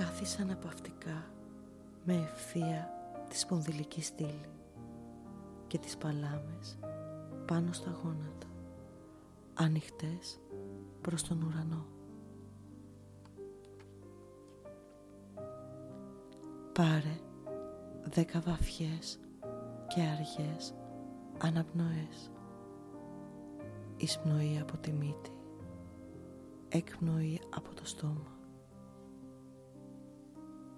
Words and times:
Κάθισα 0.00 0.42
αναπαυτικά 0.42 1.24
με 2.04 2.14
ευθεία 2.14 2.90
τη 3.28 3.38
σπονδυλική 3.38 4.02
στήλη 4.02 4.50
και 5.66 5.78
τις 5.78 5.96
παλάμες 5.96 6.78
πάνω 7.46 7.72
στα 7.72 7.90
γόνατα, 8.02 8.46
ανοιχτές 9.54 10.40
προς 11.00 11.22
τον 11.22 11.42
ουρανό. 11.42 11.86
Πάρε 16.72 17.20
δέκα 18.02 18.40
βαφιές 18.40 19.20
και 19.86 20.00
αργές 20.00 20.74
αναπνοές. 21.38 22.30
Εισπνοή 23.96 24.58
από 24.60 24.76
τη 24.76 24.92
μύτη, 24.92 25.32
εκπνοή 26.68 27.40
από 27.54 27.74
το 27.74 27.86
στόμα. 27.86 28.39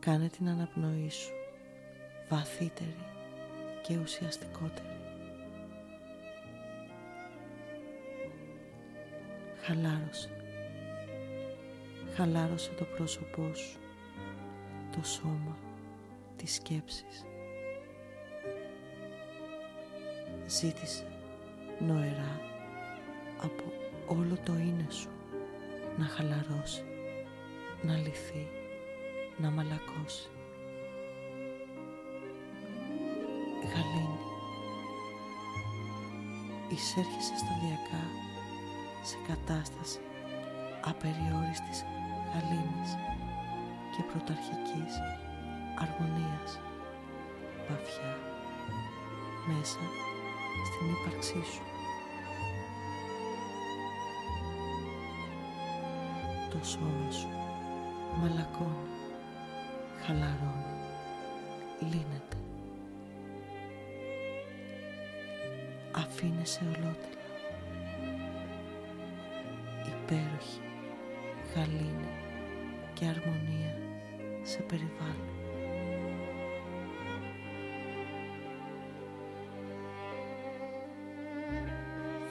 Κάνε 0.05 0.29
την 0.29 0.49
αναπνοή 0.49 1.11
σου 1.11 1.33
βαθύτερη 2.29 2.97
και 3.83 3.99
ουσιαστικότερη. 4.03 4.97
Χαλάρωσε. 9.63 10.31
Χαλάρωσε 12.15 12.71
το 12.73 12.85
πρόσωπό 12.85 13.55
σου, 13.55 13.79
το 14.97 15.05
σώμα, 15.07 15.57
τις 16.37 16.55
σκέψεις. 16.55 17.25
Ζήτησε 20.47 21.07
νοερά 21.79 22.41
από 23.43 23.65
όλο 24.07 24.39
το 24.45 24.53
είναι 24.53 24.87
σου 24.91 25.11
να 25.99 26.05
χαλαρώσει, 26.05 26.85
να 27.83 27.97
λυθεί, 27.97 28.62
να 29.37 29.51
μαλακώσει. 29.51 30.29
Γαλήνη. 33.73 34.19
Εισέρχεσαι 36.69 37.37
σταδιακά 37.37 38.05
σε 39.03 39.17
κατάσταση 39.27 40.01
απεριόριστης 40.85 41.85
γαλήνης 42.33 42.93
και 43.97 44.03
πρωταρχικής 44.03 44.95
αρμονίας 45.83 46.61
βαθιά 47.69 48.19
μέσα 49.47 49.81
στην 50.67 50.87
ύπαρξή 50.95 51.43
σου. 51.53 51.63
Το 56.51 56.67
σώμα 56.67 57.11
σου 57.11 57.29
μαλακώνει, 58.21 58.92
χαλαρώνει, 60.07 60.81
λύνεται. 61.81 62.37
Αφήνεσαι 65.93 66.61
ολότελα. 66.65 67.21
Υπέροχη, 69.87 70.61
γαλήνη 71.55 72.11
και 72.93 73.05
αρμονία 73.05 73.77
σε 74.43 74.63
περιβάλλον. 74.63 75.31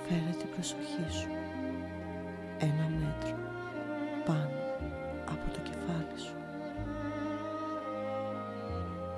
Φέρε 0.07 0.37
την 0.39 0.49
προσοχή 0.49 1.11
σου 1.19 1.29
ένα 2.59 2.89
μέτρο 2.99 3.37
πάνω 4.25 4.60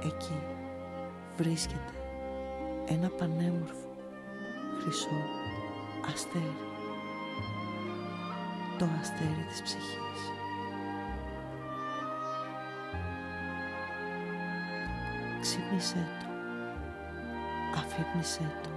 Εκεί 0.05 0.39
βρίσκεται 1.37 1.93
ένα 2.87 3.09
πανέμορφο 3.09 3.95
χρυσό 4.79 5.09
αστέρι. 6.13 6.57
Το 8.77 8.85
αστέρι 8.99 9.45
της 9.49 9.61
ψυχής. 9.61 10.21
Ξύπνησέ 15.41 16.07
το. 16.19 16.27
Αφύπνισέ 17.79 18.51
το. 18.63 18.69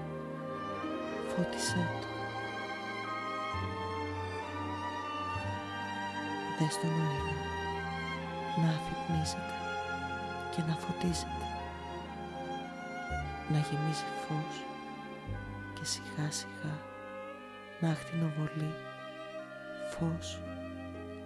Φώτισέ 1.28 1.88
το. 2.00 2.06
Δες 6.58 6.78
τον 6.80 6.90
αέρα 6.90 7.34
να 8.56 8.68
αφυπνίζεται 8.68 9.65
και 10.56 10.62
να 10.68 10.76
φωτίζεται. 10.76 11.46
Να 13.48 13.58
γεμίζει 13.58 14.04
φως 14.26 14.56
και 15.74 15.84
σιγά 15.84 16.30
σιγά 16.30 16.74
να 17.80 17.90
ακτινοβολεί 17.90 18.74
φως 19.90 20.38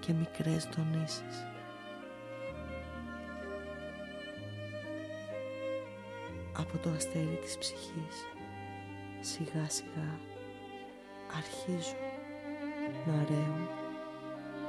και 0.00 0.12
μικρές 0.12 0.68
δονήσεις. 0.76 1.46
Από 6.52 6.78
το 6.78 6.90
αστέρι 6.96 7.38
της 7.42 7.58
ψυχής 7.58 8.16
σιγά 9.20 9.68
σιγά 9.68 10.20
αρχίζουν 11.36 12.04
να 13.06 13.24
ρέουν 13.28 13.68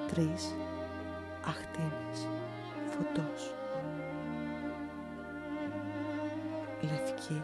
τρεις 0.07 0.55
αχτίνες 1.45 2.27
φωτός 2.89 3.60
λευκή 7.31 7.43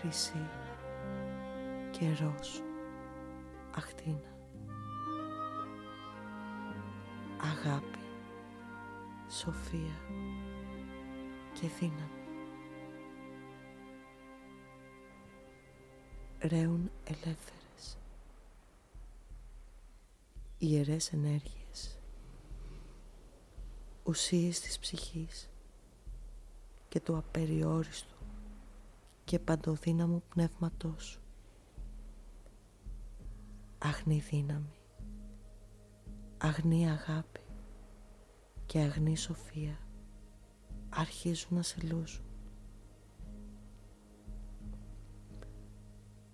χρυσή 0.00 0.48
και 1.90 2.06
ροζ. 2.08 2.48
Αχτίνα. 3.76 4.36
Αγάπη. 7.40 7.98
Σοφία. 9.28 9.96
Και 11.52 11.68
δύναμη. 11.78 12.12
Ρέουν 16.40 16.90
ελεύθερες. 17.04 17.98
Ιερές 20.58 21.12
ενέργειες, 21.12 21.98
ουσίες 24.04 24.60
της 24.60 24.78
ψυχής 24.78 25.50
και 26.88 27.00
του 27.00 27.16
απεριόριστου 27.16 28.16
και 29.24 29.38
παντοδύναμου 29.38 30.22
πνεύματός 30.28 31.04
σου. 31.04 31.20
Αγνή 33.78 34.18
δύναμη, 34.30 34.78
αγνή 36.38 36.90
αγάπη 36.90 37.40
και 38.66 38.78
αγνή 38.78 39.16
σοφία 39.16 39.78
αρχίζουν 40.88 41.56
να 41.56 41.62
σε 41.62 41.76
λούζουν. 41.82 42.28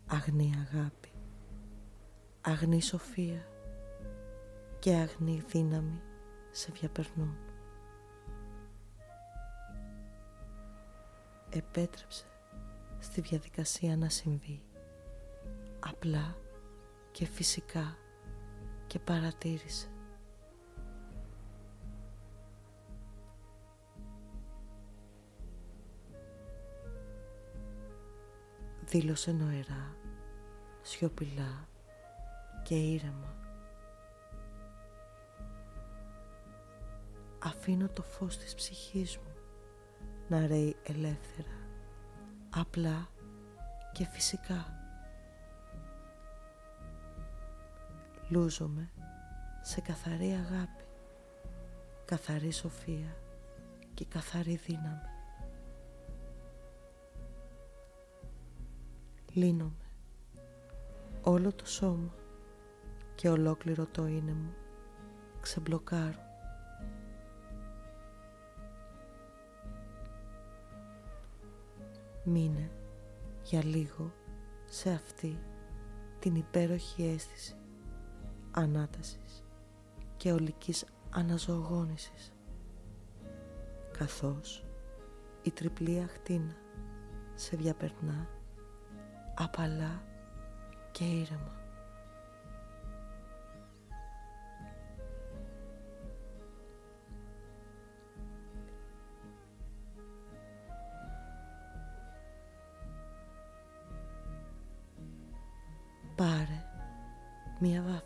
αγνή 0.06 0.52
αγάπη, 0.68 1.12
αγνή 2.40 2.82
σοφία 2.82 3.46
και 4.78 4.94
αγνή 4.94 5.42
δύναμη 5.48 6.00
σε 6.50 6.72
διαπερνούν. 6.72 7.43
Επέτρεψε 11.56 12.24
στη 12.98 13.20
διαδικασία 13.20 13.96
να 13.96 14.08
συμβεί 14.08 14.62
απλά 15.80 16.36
και 17.10 17.26
φυσικά 17.26 17.96
και 18.86 18.98
παρατήρησε. 18.98 19.88
Δήλωσε 28.84 29.32
νοερά 29.32 29.96
σιωπηλά 30.82 31.68
και 32.62 32.74
ήρεμα. 32.74 33.36
Αφήνω 37.38 37.88
το 37.88 38.02
φως 38.02 38.38
της 38.38 38.54
ψυχής 38.54 39.16
μου 39.16 39.33
να 40.34 40.46
ρέει 40.46 40.76
ελεύθερα, 40.82 41.56
απλά 42.50 43.08
και 43.92 44.04
φυσικά. 44.04 44.66
Λούζομαι 48.28 48.90
σε 49.62 49.80
καθαρή 49.80 50.32
αγάπη, 50.32 50.84
καθαρή 52.04 52.52
σοφία 52.52 53.16
και 53.94 54.04
καθαρή 54.04 54.56
δύναμη. 54.56 55.08
Λύνομαι 59.32 59.90
όλο 61.22 61.52
το 61.52 61.66
σώμα 61.66 62.14
και 63.14 63.28
ολόκληρο 63.28 63.86
το 63.86 64.06
είναι 64.06 64.32
μου 64.32 64.54
ξεμπλοκάρω 65.40 66.23
Μείνε 72.24 72.70
για 73.42 73.64
λίγο 73.64 74.12
σε 74.64 74.90
αυτή 74.90 75.38
την 76.18 76.34
υπέροχη 76.34 77.04
αίσθηση 77.04 77.56
ανάτασης 78.50 79.44
και 80.16 80.32
ολικής 80.32 80.84
αναζωογόνησης 81.10 82.32
καθώς 83.98 84.64
η 85.42 85.50
τριπλή 85.50 86.00
αχτίνα 86.02 86.56
σε 87.34 87.56
διαπερνά 87.56 88.28
απαλά 89.34 90.02
και 90.90 91.04
ήρεμα. 91.04 91.63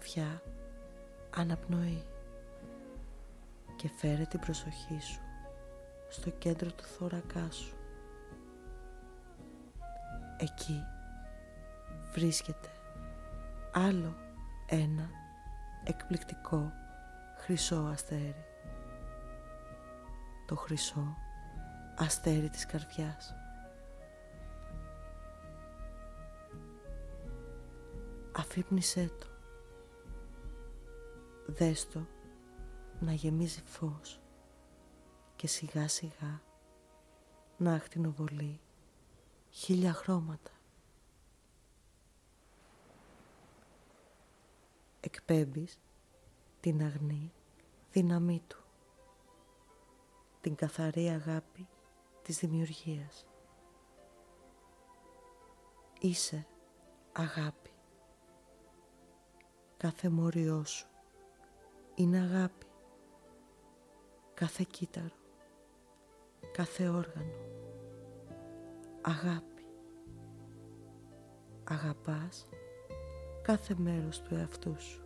Βαθιά 0.09 0.43
αναπνοή 1.37 2.03
και 3.77 3.89
φέρε 3.89 4.23
την 4.23 4.41
προσοχή 4.41 5.01
σου 5.01 5.21
στο 6.09 6.31
κέντρο 6.31 6.73
του 6.73 6.85
θώρακά 6.85 7.51
σου. 7.51 7.77
Εκεί 10.37 10.83
βρίσκεται 12.13 12.69
άλλο 13.73 14.17
ένα 14.67 15.11
εκπληκτικό 15.85 16.73
χρυσό 17.39 17.89
αστέρι. 17.93 18.45
Το 20.47 20.57
χρυσό 20.57 21.17
αστέρι 21.99 22.49
της 22.49 22.67
καρδιάς. 22.67 23.35
Αφύπνισέ 28.37 29.11
το. 29.19 29.38
Δες 31.51 31.89
το 31.89 32.07
να 33.01 33.13
γεμίζει 33.13 33.63
φως 33.65 34.21
και 35.37 35.47
σιγά 35.47 35.89
σιγά 35.89 36.43
να 37.57 37.75
ακτινοβολεί 37.75 38.61
χίλια 39.51 39.93
χρώματα. 39.93 40.51
Εκπέμπεις 45.01 45.81
την 46.61 46.83
αγνή 46.83 47.33
δύναμή 47.93 48.43
του, 48.47 48.65
την 50.41 50.55
καθαρή 50.55 51.09
αγάπη 51.09 51.69
της 52.23 52.39
δημιουργίας. 52.39 53.27
Είσαι 56.01 56.47
αγάπη. 57.13 57.71
Κάθε 59.77 60.09
μόριό 60.09 60.65
σου 60.65 60.87
είναι 61.99 62.19
αγάπη. 62.19 62.67
Κάθε 64.35 64.65
κύτταρο 64.71 65.17
κάθε 66.53 66.89
όργανο. 66.89 67.33
Αγάπη. 69.01 69.67
Αγαπάς 71.65 72.49
κάθε 73.43 73.75
μέρος 73.79 74.23
του 74.23 74.35
εαυτού 74.35 74.81
σου. 74.81 75.03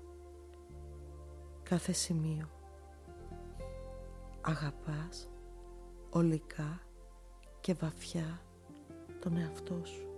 Κάθε 1.63 1.93
σημείο. 1.93 2.49
Αγαπάς 4.41 5.31
ολικά 6.11 6.81
και 7.61 7.75
βαθιά 7.75 8.41
τον 9.21 9.37
εαυτό 9.37 9.85
σου. 9.85 10.09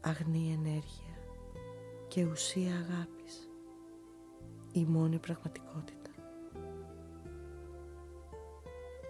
Αγνή 0.00 0.52
ενέργεια 0.52 1.19
και 2.10 2.24
ουσία 2.24 2.72
αγάπης. 2.74 3.50
Η 4.72 4.84
μόνη 4.84 5.18
πραγματικότητα. 5.18 6.00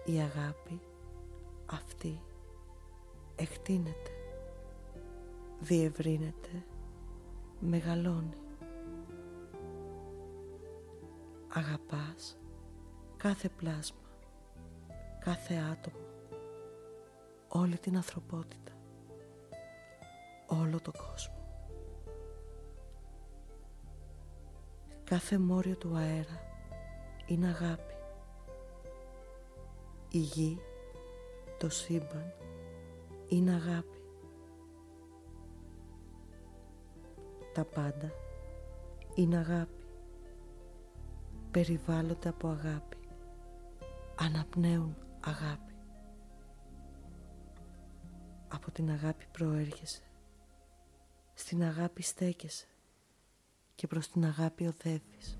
η 0.05 0.19
αγάπη 0.19 0.81
αυτή 1.65 2.19
εκτείνεται, 3.35 4.11
διευρύνεται, 5.59 6.63
μεγαλώνει. 7.59 8.37
Αγαπάς 11.53 12.37
κάθε 13.17 13.49
πλάσμα, 13.49 14.09
κάθε 15.19 15.53
άτομο, 15.71 16.05
όλη 17.47 17.77
την 17.77 17.95
ανθρωπότητα, 17.95 18.71
όλο 20.47 20.81
το 20.81 20.91
κόσμο. 20.91 21.40
Κάθε 25.11 25.37
μόριο 25.37 25.75
του 25.75 25.95
αέρα 25.95 26.41
είναι 27.25 27.47
αγάπη 27.47 27.93
η 30.09 30.17
γη, 30.17 30.59
το 31.57 31.69
σύμπαν, 31.69 32.33
είναι 33.27 33.53
αγάπη. 33.53 34.01
Τα 37.53 37.65
πάντα 37.65 38.11
είναι 39.15 39.37
αγάπη. 39.37 39.83
Περιβάλλονται 41.51 42.29
από 42.29 42.47
αγάπη. 42.47 42.97
Αναπνέουν 44.15 44.95
αγάπη. 45.19 45.73
Από 48.47 48.71
την 48.71 48.89
αγάπη 48.89 49.25
προέρχεσαι. 49.31 50.03
Στην 51.33 51.63
αγάπη 51.63 52.01
στέκεσαι 52.01 52.70
και 53.81 53.87
προς 53.87 54.09
την 54.09 54.25
αγάπη 54.25 54.67
οδεύεις. 54.67 55.39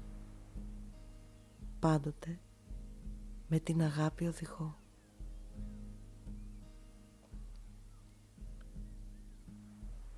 Πάντοτε 1.79 2.39
με 3.47 3.59
την 3.59 3.81
αγάπη 3.81 4.27
οδηγώ. 4.27 4.77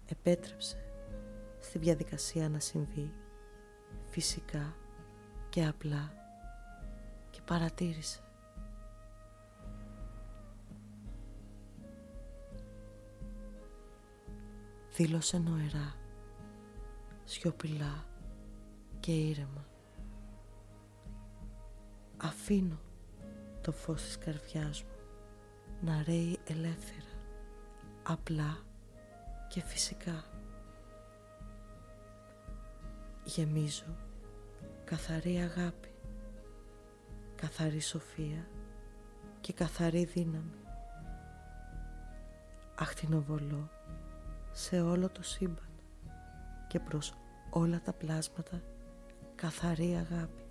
Επέτρεψε 0.05 0.77
στη 1.59 1.77
διαδικασία 1.77 2.49
να 2.49 2.59
συμβεί 2.59 3.13
φυσικά 4.09 4.75
και 5.49 5.65
απλά 5.65 6.13
και 7.29 7.41
παρατήρησε. 7.45 8.23
Δήλωσε 14.95 15.37
νοερά, 15.37 15.95
σιωπηλά 17.23 18.11
και 19.03 19.11
ήρεμα. 19.11 19.65
Αφήνω 22.17 22.79
το 23.61 23.71
φως 23.71 24.03
της 24.03 24.17
καρδιάς 24.17 24.83
μου 24.83 24.95
να 25.81 26.03
ρέει 26.03 26.39
ελεύθερα, 26.47 27.11
απλά 28.03 28.57
και 29.49 29.61
φυσικά. 29.61 30.23
Γεμίζω 33.23 33.95
καθαρή 34.85 35.37
αγάπη, 35.37 35.91
καθαρή 37.35 37.79
σοφία 37.79 38.47
και 39.41 39.53
καθαρή 39.53 40.05
δύναμη. 40.05 40.59
Αχτινοβολώ 42.75 43.69
σε 44.51 44.81
όλο 44.81 45.09
το 45.09 45.23
σύμπαν 45.23 45.69
και 46.67 46.79
προς 46.79 47.13
όλα 47.49 47.81
τα 47.81 47.93
πλάσματα 47.93 48.61
καθαρή 49.43 49.95
αγάπη 49.95 50.45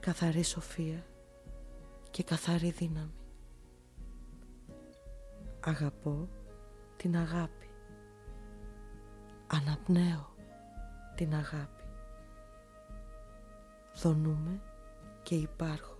καθαρή 0.00 0.42
σοφία 0.42 1.06
και 2.10 2.22
καθαρή 2.22 2.70
δύναμη. 2.70 3.14
Αγαπώ 5.60 6.28
την 6.96 7.16
αγάπη. 7.16 7.70
Αναπνέω 9.46 10.34
την 11.14 11.34
αγάπη. 11.34 11.84
Δονούμε 13.94 14.60
και 15.22 15.34
υπάρχω 15.34 15.98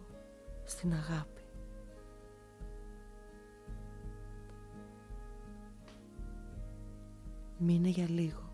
στην 0.65 0.93
αγάπη. 0.93 1.43
Μείνε 7.59 7.89
για 7.89 8.09
λίγο 8.09 8.53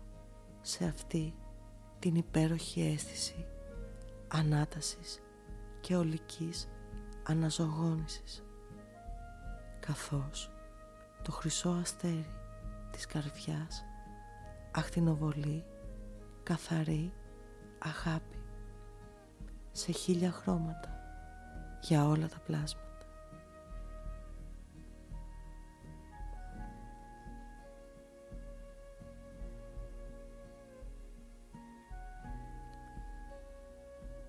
σε 0.61 0.85
αυτή 0.85 1.35
την 2.05 2.15
υπέροχη 2.15 2.81
αίσθηση 2.81 3.45
ανάτασης 4.27 5.21
και 5.81 5.95
ολικής 5.95 6.67
αναζωγόνησης 7.23 8.43
καθώς 9.79 10.51
το 11.21 11.31
χρυσό 11.31 11.69
αστέρι 11.69 12.25
της 12.91 13.05
καρδιάς 13.05 13.83
ακτινοβολεί 14.71 15.63
καθαρή 16.43 17.13
αγάπη 17.79 18.41
σε 19.71 19.91
χίλια 19.91 20.31
χρώματα 20.31 20.89
για 21.81 22.07
όλα 22.07 22.27
τα 22.27 22.39
πλάσματα. 22.39 22.84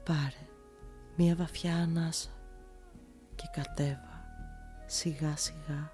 Πάρε 0.06 0.48
μία 1.16 1.36
βαθιά 1.36 1.76
ανάσα 1.76 2.30
και 3.34 3.48
κατέβα 3.52 4.24
σιγά 4.86 5.36
σιγά 5.36 5.92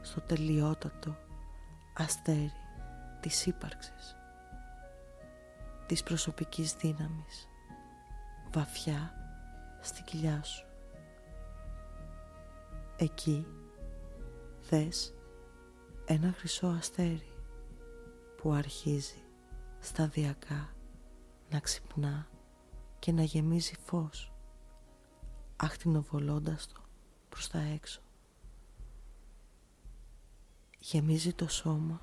στο 0.00 0.20
τελειότατο 0.20 1.16
αστέρι 1.96 2.52
της 3.20 3.46
ύπαρξης 3.46 4.16
της 5.86 6.02
προσωπικής 6.02 6.74
δύναμης 6.74 7.48
βαθιά 8.52 9.12
στην 9.80 10.04
κοιλιά 10.04 10.42
σου. 10.42 10.66
Εκεί 12.96 13.46
δες 14.68 15.14
ένα 16.04 16.32
χρυσό 16.32 16.66
αστέρι 16.66 17.32
που 18.36 18.52
αρχίζει 18.52 19.22
σταδιακά 19.78 20.74
να 21.50 21.60
ξυπνά 21.60 22.26
και 23.02 23.12
να 23.12 23.22
γεμίζει 23.22 23.74
φως 23.84 24.32
αχτινοβολώντας 25.56 26.66
το 26.66 26.80
προς 27.28 27.48
τα 27.48 27.58
έξω. 27.58 28.00
Γεμίζει 30.78 31.32
το 31.32 31.48
σώμα 31.48 32.00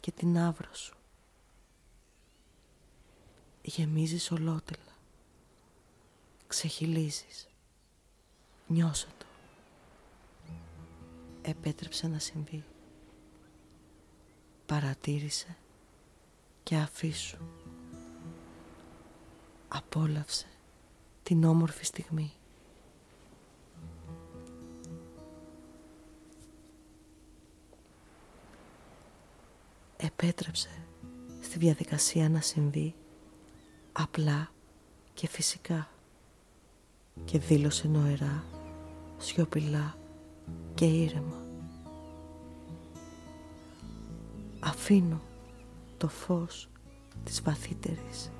και 0.00 0.12
την 0.12 0.38
άβρα 0.38 0.74
σου. 0.74 0.96
Γεμίζεις 3.62 4.30
ολότελα. 4.30 4.96
Ξεχυλίζεις. 6.46 7.48
Νιώσε 8.66 9.08
το. 9.18 9.26
Επέτρεψε 11.42 12.08
να 12.08 12.18
συμβεί. 12.18 12.64
Παρατήρησε 14.66 15.56
και 16.62 16.76
αφήσου. 16.76 17.57
Απόλαυσε 19.68 20.46
την 21.22 21.44
όμορφη 21.44 21.84
στιγμή. 21.84 22.32
Επέτρεψε 29.96 30.70
στη 31.40 31.58
διαδικασία 31.58 32.28
να 32.28 32.40
συμβεί 32.40 32.94
απλά 33.92 34.52
και 35.14 35.28
φυσικά 35.28 35.88
και 37.24 37.38
δήλωσε 37.38 37.88
νοερά, 37.88 38.44
σιωπηλά 39.18 39.96
και 40.74 40.84
ήρεμα. 40.84 41.46
Αφήνω 44.60 45.20
το 45.96 46.08
φως 46.08 46.68
της 47.24 47.42
βαθύτερης 47.42 48.30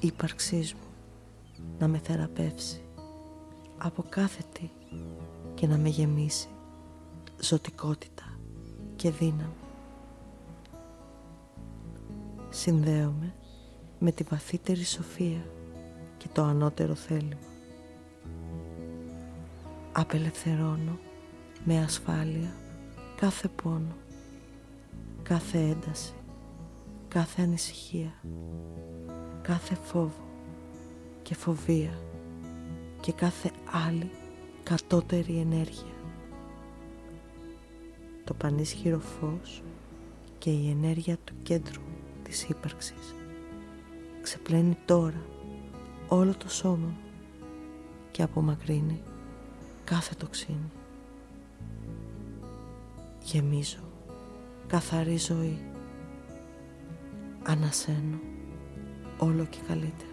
ύπαρξής 0.00 0.74
μου 0.74 0.88
να 1.78 1.88
με 1.88 1.98
θεραπεύσει 1.98 2.80
από 3.78 4.04
κάθε 4.08 4.42
τι 4.52 4.70
και 5.54 5.66
να 5.66 5.76
με 5.76 5.88
γεμίσει 5.88 6.48
ζωτικότητα 7.40 8.38
και 8.96 9.10
δύναμη. 9.10 9.52
Συνδέομαι 12.50 13.34
με 13.98 14.12
τη 14.12 14.22
βαθύτερη 14.22 14.84
σοφία 14.84 15.44
και 16.16 16.28
το 16.32 16.42
ανώτερο 16.42 16.94
θέλημα. 16.94 17.46
Απελευθερώνω 19.92 20.98
με 21.64 21.82
ασφάλεια 21.82 22.54
κάθε 23.16 23.48
πόνο, 23.48 23.96
κάθε 25.22 25.58
ένταση, 25.58 26.12
κάθε 27.08 27.42
ανησυχία, 27.42 28.12
κάθε 29.42 29.74
φόβο 29.74 30.26
και 31.22 31.34
φοβία 31.34 31.98
και 33.00 33.12
κάθε 33.12 33.50
άλλη 33.88 34.10
κατώτερη 34.62 35.38
ενέργεια. 35.38 35.96
Το 38.24 38.34
πανίσχυρο 38.34 38.98
φως 38.98 39.62
και 40.38 40.50
η 40.50 40.70
ενέργεια 40.70 41.16
του 41.24 41.34
κέντρου 41.42 41.82
της 42.22 42.42
ύπαρξης 42.42 43.14
ξεπλένει 44.22 44.76
τώρα 44.84 45.22
όλο 46.08 46.34
το 46.36 46.48
σώμα 46.48 46.76
μου 46.76 46.96
και 48.10 48.22
απομακρύνει 48.22 49.02
κάθε 49.84 50.14
τοξίνη. 50.14 50.70
Γεμίζω 53.22 53.78
καθαρή 54.66 55.16
ζωή. 55.16 55.62
Ανασένω 57.42 58.20
όλο 59.18 59.44
και 59.44 59.58
καλύτερα. 59.68 60.10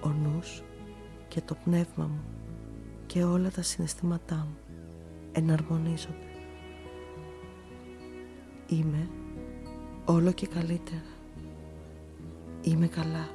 Ο 0.00 0.08
νους 0.08 0.62
και 1.28 1.40
το 1.40 1.56
πνεύμα 1.64 2.04
μου 2.06 2.24
και 3.06 3.24
όλα 3.24 3.50
τα 3.50 3.62
συναισθήματά 3.62 4.34
μου 4.34 4.56
εναρμονίζονται. 5.32 6.28
Είμαι 8.68 9.08
όλο 10.04 10.32
και 10.32 10.46
καλύτερα. 10.46 11.12
Είμαι 12.62 12.86
καλά. 12.86 13.28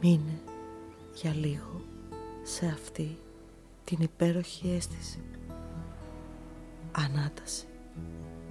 Μείνε 0.00 0.40
για 1.14 1.34
λίγο 1.34 1.82
σε 2.42 2.66
αυτή 2.66 3.18
την 3.84 3.98
υπέροχη 4.00 4.70
αίσθηση. 4.70 5.20
Ανάταση, 6.92 7.66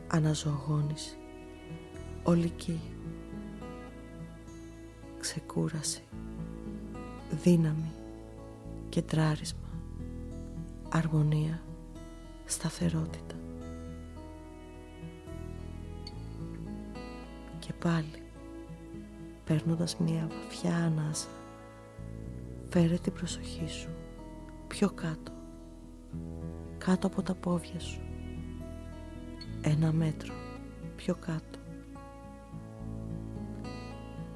αναζωογόνηση, 0.07 1.17
ολική, 2.23 2.79
ξεκούραση, 5.19 6.03
δύναμη, 7.43 7.91
κεντράρισμα. 8.89 9.59
Αρμονία, 10.89 11.61
σταθερότητα. 12.45 13.35
Και 17.59 17.73
πάλι, 17.73 18.23
παίρνοντας 19.45 19.97
μία 19.97 20.27
βαθιά 20.43 20.75
ανάσα, 20.75 21.27
φέρε 22.69 22.95
την 22.95 23.13
προσοχή 23.13 23.67
σου 23.69 23.89
πιο 24.67 24.89
κάτω, 24.89 25.31
κάτω 26.77 27.07
από 27.07 27.21
τα 27.21 27.33
πόδια 27.35 27.79
σου, 27.79 28.01
ένα 29.61 29.91
μέτρο 29.91 30.33
πιο 30.95 31.15
κάτω, 31.15 31.59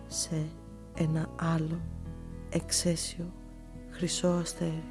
σε 0.08 0.50
ένα 0.94 1.30
άλλο 1.36 1.82
εξαίσιο 2.50 3.34
χρυσό 3.90 4.28
αστέρι 4.28 4.84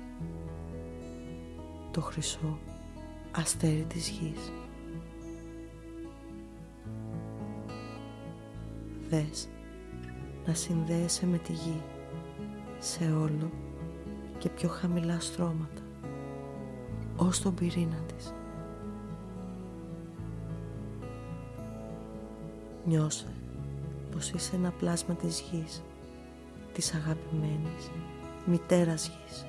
το 1.91 2.01
χρυσό 2.01 2.59
αστέρι 3.31 3.85
της 3.89 4.09
γης. 4.09 4.53
Δες 9.09 9.49
να 10.47 10.55
συνδέεσαι 10.55 11.27
με 11.27 11.39
τη 11.39 11.53
γη 11.53 11.83
σε 12.79 13.05
όλο 13.05 13.51
και 14.39 14.49
πιο 14.49 14.69
χαμηλά 14.69 15.21
στρώματα 15.21 15.83
ως 17.17 17.41
τον 17.41 17.55
πυρήνα 17.55 17.97
της. 17.97 18.35
Νιώσε 22.85 23.27
πως 24.11 24.31
είσαι 24.31 24.57
ένα 24.57 24.71
πλάσμα 24.71 25.15
της 25.15 25.41
γης, 25.41 25.83
της 26.73 26.95
αγαπημένης 26.95 27.91
μητέρας 28.47 29.09
γης. 29.09 29.47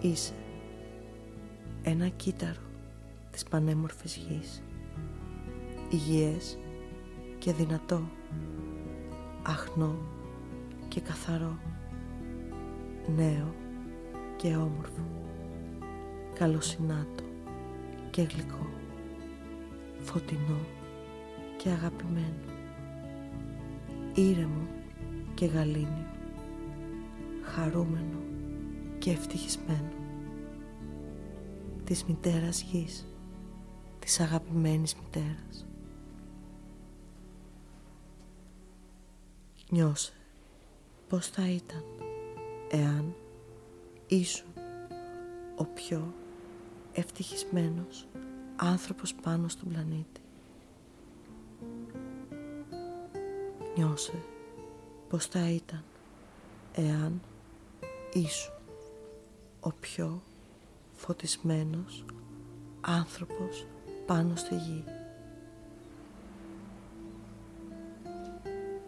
Είσαι 0.00 0.34
ένα 1.82 2.08
κύτταρο 2.08 2.60
της 3.30 3.42
πανέμορφης 3.44 4.16
γης 4.16 4.62
υγιές 5.90 6.58
και 7.38 7.52
δυνατό 7.52 8.02
αχνό 9.42 9.98
και 10.88 11.00
καθαρό 11.00 11.58
νέο 13.16 13.54
και 14.36 14.56
όμορφο 14.56 15.06
καλοσυνάτο 16.34 17.24
και 18.10 18.22
γλυκό 18.22 18.66
φωτεινό 19.98 20.58
και 21.62 21.68
αγαπημένο 21.68 22.42
ήρεμο 24.14 24.66
και 25.34 25.46
γαλήνιο. 25.46 26.06
Χαρούμενο 27.42 28.18
και 28.98 29.10
ευτυχισμένο. 29.10 29.92
Της 31.84 32.04
μητέρας 32.04 32.62
γης 32.62 33.06
της 33.98 34.20
αγαπημένης 34.20 34.94
μητέρας. 34.94 35.66
Νιώσε 39.70 40.12
πως 41.08 41.28
θα 41.28 41.48
ήταν 41.48 41.84
εάν 42.70 43.14
ήσουν 44.06 44.52
ο 45.56 45.64
πιο 45.64 46.14
ευτυχισμένος 46.92 48.08
άνθρωπος 48.56 49.14
πάνω 49.14 49.48
στον 49.48 49.68
πλανήτη. 49.68 50.21
Νιώσε 53.76 54.22
πως 55.08 55.26
θα 55.26 55.48
ήταν 55.48 55.84
εάν 56.74 57.20
ήσουν 58.12 58.52
ο 59.60 59.72
πιο 59.80 60.22
φωτισμένος 60.94 62.04
άνθρωπος 62.80 63.66
πάνω 64.06 64.36
στη 64.36 64.54
γη. 64.54 64.84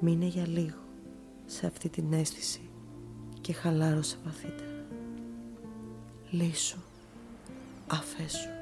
Μείνε 0.00 0.26
για 0.26 0.46
λίγο 0.46 0.78
σε 1.46 1.66
αυτή 1.66 1.88
την 1.88 2.12
αίσθηση 2.12 2.70
και 3.40 3.52
χαλάρωσε 3.52 4.18
βαθύτερα. 4.24 4.84
Λύσου, 6.30 6.78
αφέσου. 7.86 8.53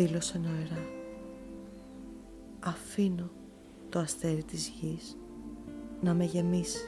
Δήλωσε 0.00 0.38
νοερά. 0.38 0.86
Αφήνω 2.60 3.30
το 3.88 3.98
αστέρι 3.98 4.42
της 4.42 4.68
γης 4.68 5.16
να 6.00 6.14
με 6.14 6.24
γεμίσει. 6.24 6.84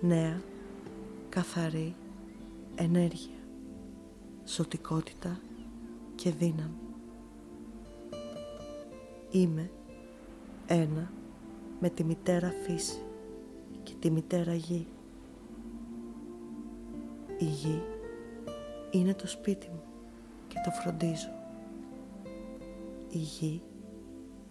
Νέα, 0.00 0.42
καθαρή 1.28 1.94
ενέργεια, 2.74 3.38
ζωτικότητα 4.44 5.40
και 6.14 6.30
δύναμη. 6.30 6.80
Είμαι 9.30 9.70
ένα 10.66 11.12
με 11.80 11.90
τη 11.90 12.04
μητέρα 12.04 12.52
φύση 12.66 13.02
και 13.82 13.92
τη 13.98 14.10
μητέρα 14.10 14.54
γη. 14.54 14.86
Η 17.38 17.44
γη 17.44 17.82
είναι 18.90 19.14
το 19.14 19.26
σπίτι 19.26 19.68
μου 19.68 19.82
και 19.82 19.87
το 20.68 20.74
φροντίζω. 20.74 21.32
Η 23.08 23.18
γη 23.18 23.62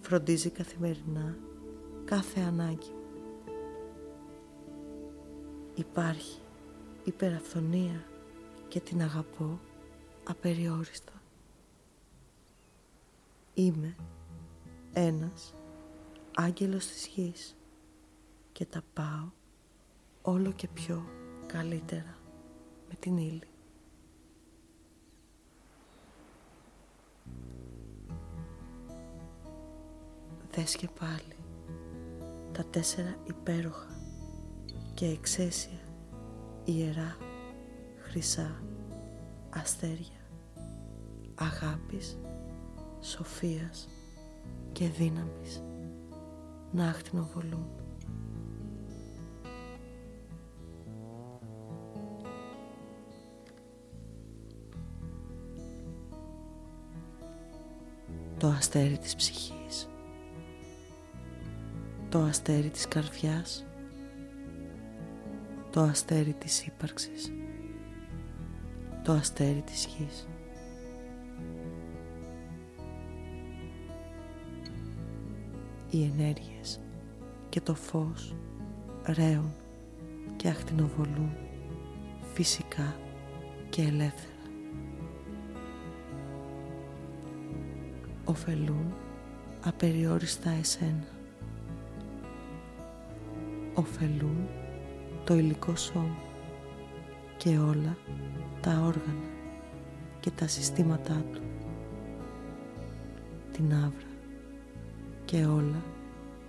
φροντίζει 0.02 0.50
καθημερινά 0.50 1.38
κάθε 2.06 2.42
ανάγκη 2.42 2.92
Υπάρχει 5.76 6.40
υπεραθωνία 7.04 8.06
και 8.68 8.80
την 8.80 9.02
αγαπώ 9.02 9.60
απεριόριστα. 10.24 11.14
Είμαι 13.54 13.96
ένας 14.94 15.54
άγγελος 16.36 16.86
της 16.88 17.08
γης 17.08 17.56
και 18.52 18.66
τα 18.66 18.84
πάω 18.94 19.30
όλο 20.22 20.52
και 20.52 20.68
πιο 20.68 21.06
καλύτερα 21.48 22.18
με 22.90 22.96
την 23.00 23.18
ύλη. 23.18 23.57
Δες 30.58 30.76
και 30.76 30.88
πάλι 31.00 31.36
τα 32.52 32.66
τέσσερα 32.66 33.16
υπέροχα 33.24 34.00
και 34.94 35.06
εξαίσια 35.06 35.80
ιερά 36.66 37.18
χρυσά 37.98 38.64
αστέρια 39.50 40.22
αγάπης, 41.36 42.18
σοφίας 43.02 43.90
και 44.72 44.88
δύναμης 44.88 45.64
να 46.72 46.90
ακτινοβολούν. 46.90 47.68
Το 58.38 58.48
αστέρι 58.48 58.98
της 58.98 59.16
ψυχής 59.16 59.57
Το 62.10 62.20
αστέρι 62.20 62.70
της 62.70 62.88
καρδιάς 62.88 63.66
Το 65.72 65.82
αστέρι 65.82 66.34
της 66.34 66.66
ύπαρξης 66.66 67.34
Το 69.04 69.12
αστέρι 69.12 69.62
της 69.66 69.86
γης 69.86 70.28
οι 75.90 76.04
ενέργειες 76.04 76.80
και 77.50 77.62
το 77.62 77.76
φως 77.76 78.36
ρέουν 79.06 79.54
και 80.36 80.50
ακτινοβολούν 80.50 81.32
φυσικά 82.34 82.96
και 83.70 83.82
ελεύθερα. 83.82 84.36
Οφελούν 88.26 88.94
απεριόριστα 89.64 90.50
εσένα. 90.50 91.17
Οφελούν 93.80 94.48
το 95.24 95.36
υλικό 95.36 95.76
σώμα 95.76 96.18
και 97.38 97.58
όλα 97.58 97.98
τα 98.62 98.72
όργανα 98.72 99.30
και 100.20 100.32
τα 100.32 100.48
συστήματά 100.48 101.26
του. 101.32 101.42
Την 103.52 103.74
άβρα 103.74 104.12
και 105.26 105.46
όλα 105.46 105.84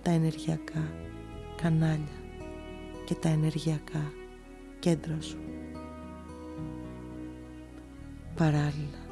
τα 0.01 0.11
ενεργειακά 0.11 0.91
κανάλια 1.61 2.19
και 3.05 3.15
τα 3.15 3.29
ενεργειακά 3.29 4.11
κέντρα 4.79 5.21
σου. 5.21 5.39
Παράλληλα, 8.35 9.05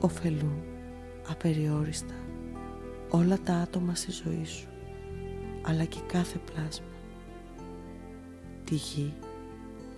ωφελούν 0.00 0.62
απεριόριστα 1.30 2.14
όλα 3.10 3.38
τα 3.44 3.54
άτομα 3.54 3.94
στη 3.94 4.10
ζωή 4.10 4.44
σου, 4.44 4.68
αλλά 5.62 5.84
και 5.84 6.00
κάθε 6.06 6.38
πλάσμα, 6.38 6.95
τη 8.66 8.74
γη 8.74 9.14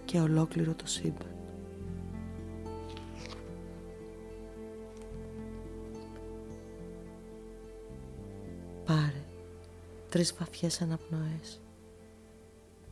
και 0.05 0.21
ολόκληρο 0.21 0.75
το 0.75 0.87
σύμπαν. 0.87 1.37
Πάρε 8.85 9.25
τρεις 10.09 10.35
βαθιές 10.39 10.81
αναπνοές 10.81 11.61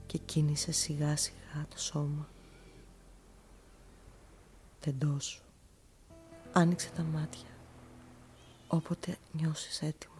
και 0.06 0.18
κίνησε 0.18 0.72
σιγά 0.72 1.16
σιγά 1.16 1.66
το 1.68 1.78
σώμα. 1.78 2.28
Τεντώσου. 4.80 5.42
Άνοιξε 6.52 6.90
τα 6.96 7.02
μάτια 7.02 7.48
όποτε 8.68 9.18
νιώσεις 9.32 9.82
έτοιμο. 9.82 10.15